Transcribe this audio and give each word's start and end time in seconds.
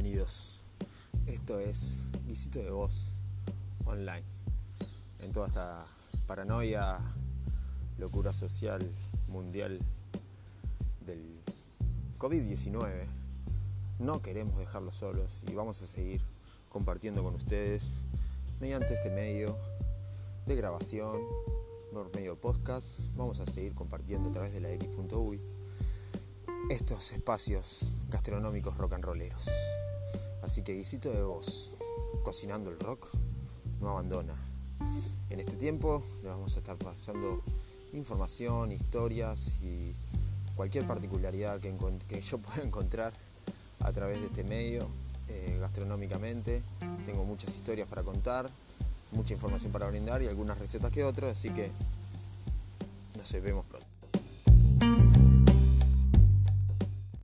Bienvenidos. 0.00 0.60
Esto 1.26 1.58
es 1.58 2.04
Guisito 2.28 2.60
de 2.60 2.70
Voz 2.70 3.08
online. 3.84 4.22
En 5.18 5.32
toda 5.32 5.48
esta 5.48 5.86
paranoia, 6.28 7.00
locura 7.98 8.32
social 8.32 8.88
mundial 9.26 9.80
del 11.04 11.40
COVID-19, 12.16 13.06
no 13.98 14.22
queremos 14.22 14.56
dejarlos 14.60 14.94
solos 14.94 15.42
y 15.50 15.54
vamos 15.54 15.82
a 15.82 15.88
seguir 15.88 16.22
compartiendo 16.68 17.24
con 17.24 17.34
ustedes 17.34 17.94
mediante 18.60 18.94
este 18.94 19.10
medio 19.10 19.56
de 20.46 20.54
grabación, 20.54 21.20
por 21.92 22.14
medio 22.14 22.40
podcast. 22.40 22.86
Vamos 23.16 23.40
a 23.40 23.46
seguir 23.46 23.74
compartiendo 23.74 24.28
a 24.28 24.32
través 24.32 24.52
de 24.52 24.60
la 24.60 24.70
X.uy 24.70 25.42
estos 26.70 27.12
espacios 27.12 27.80
gastronómicos 28.08 28.76
rock 28.76 28.92
and 28.92 29.04
rolleros. 29.04 29.48
Así 30.48 30.62
que 30.62 30.72
guisito 30.72 31.10
de 31.10 31.22
voz, 31.22 31.74
cocinando 32.24 32.70
el 32.70 32.80
rock, 32.80 33.08
no 33.82 33.90
abandona. 33.90 34.34
En 35.28 35.40
este 35.40 35.56
tiempo 35.56 36.02
le 36.22 36.30
vamos 36.30 36.56
a 36.56 36.60
estar 36.60 36.74
pasando 36.76 37.42
información, 37.92 38.72
historias 38.72 39.52
y 39.60 39.92
cualquier 40.56 40.86
particularidad 40.86 41.60
que, 41.60 42.22
yo 42.22 42.38
pueda 42.38 42.62
encontrar 42.62 43.12
a 43.80 43.92
través 43.92 44.22
de 44.22 44.28
este 44.28 44.42
medio 44.42 44.88
eh, 45.28 45.58
gastronómicamente. 45.60 46.62
Tengo 47.04 47.24
muchas 47.24 47.54
historias 47.54 47.86
para 47.86 48.02
contar, 48.02 48.48
mucha 49.12 49.34
información 49.34 49.70
para 49.70 49.86
brindar 49.86 50.22
y 50.22 50.28
algunas 50.28 50.58
recetas 50.58 50.90
que 50.90 51.04
otras, 51.04 51.32
así 51.32 51.50
que 51.50 51.70
nos 53.18 53.30
vemos 53.32 53.66